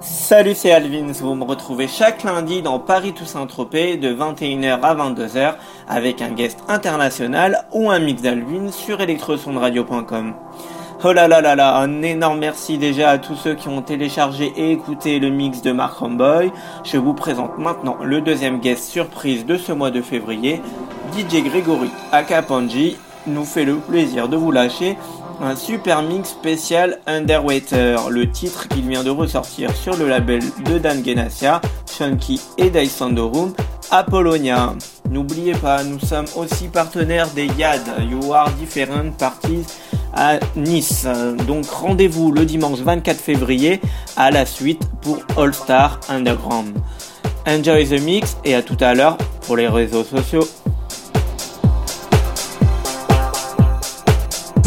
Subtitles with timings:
[0.00, 1.10] Salut, c'est Alvins.
[1.20, 5.54] Vous me retrouvez chaque lundi dans Paris Toussaint Tropez de 21h à 22h
[5.88, 10.34] avec un guest international ou un mix d'Alvin sur electrosondradio.com.
[11.02, 14.52] Oh là là là là, un énorme merci déjà à tous ceux qui ont téléchargé
[14.56, 16.52] et écouté le mix de Mark Romboy.
[16.84, 20.62] Je vous présente maintenant le deuxième guest surprise de ce mois de février.
[21.16, 22.96] DJ Gregory Akapanji
[23.26, 24.96] nous fait le plaisir de vous lâcher
[25.40, 30.78] un super mix spécial Underwater, le titre qu'il vient de ressortir sur le label de
[30.78, 32.70] Dan Genassia, Chunky et
[33.16, 33.54] Room,
[33.90, 34.74] Apollonia.
[35.10, 39.64] N'oubliez pas, nous sommes aussi partenaires des YAD, You Are Different Parties
[40.12, 41.06] à Nice.
[41.46, 43.80] Donc rendez-vous le dimanche 24 février
[44.16, 46.76] à la suite pour All Star Underground.
[47.46, 50.46] Enjoy the mix et à tout à l'heure pour les réseaux sociaux.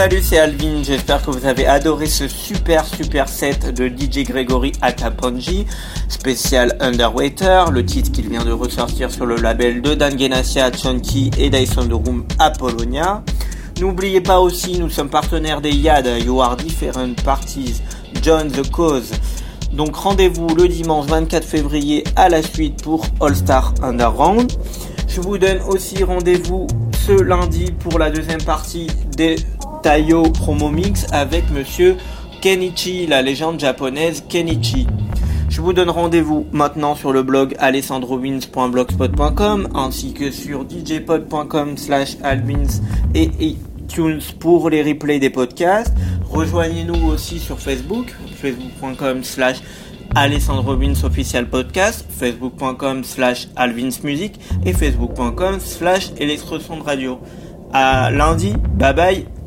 [0.00, 0.84] Salut, c'est Alvin.
[0.84, 5.66] J'espère que vous avez adoré ce super super set de DJ Gregory Akaponji,
[6.08, 11.32] spécial Underwater, le titre qu'il vient de ressortir sur le label de Dan Genassia, Chunky
[11.36, 13.24] et Dyson Room Apollonia.
[13.80, 17.82] N'oubliez pas aussi, nous sommes partenaires des YAD, You Are Different Parties,
[18.22, 19.10] John the Cause.
[19.72, 24.52] Donc rendez-vous le dimanche 24 février à la suite pour All Star Underground.
[25.08, 26.68] Je vous donne aussi rendez-vous
[27.04, 28.86] ce lundi pour la deuxième partie
[29.16, 29.34] des
[29.82, 31.96] Tayo Promo Mix avec monsieur
[32.40, 34.86] Kenichi, la légende japonaise Kenichi.
[35.48, 42.80] Je vous donne rendez-vous maintenant sur le blog alessandrowins.blogspot.com ainsi que sur djpod.com slash alwins
[43.14, 45.94] et iTunes pour les replays des podcasts.
[46.30, 49.56] Rejoignez-nous aussi sur Facebook, facebook.com slash
[50.14, 57.18] Alessandro official podcast, facebook.com slash alvinsmusic et facebook.com slash de radio.
[57.72, 59.37] À lundi, bye bye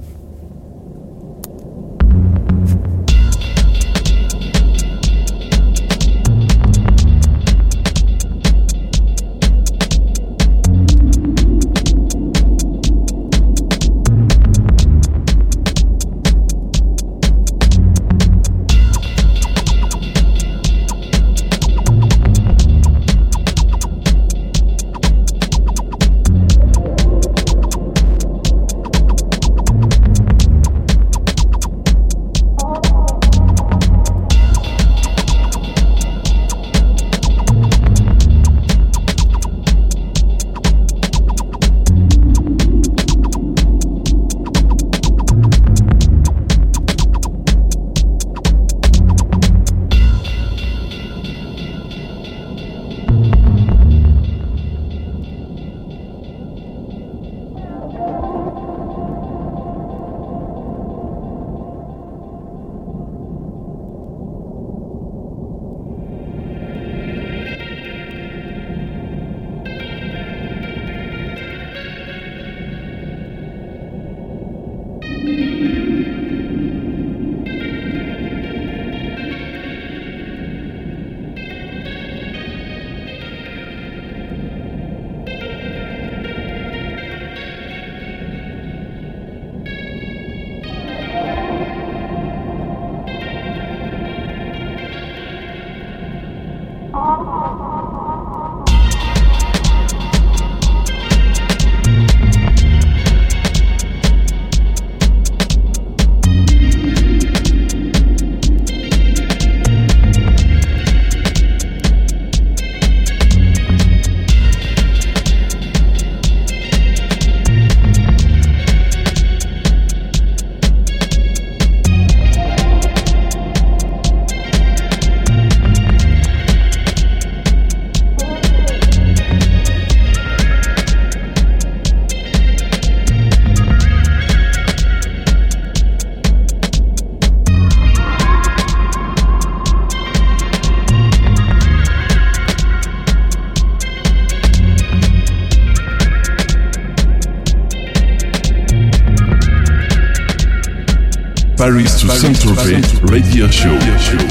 [153.62, 154.31] Show.